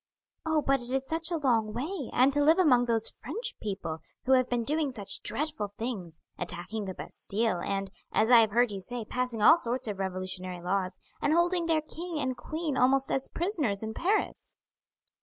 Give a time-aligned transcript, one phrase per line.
[0.47, 3.99] "Oh, but it is such a long way, and to live among those French people,
[4.25, 8.71] who have been doing such dreadful things, attacking the Bastille, and, as I have heard
[8.71, 13.11] you say, passing all sorts of revolutionary laws, and holding their king and queen almost
[13.11, 14.57] as prisoners in Paris!"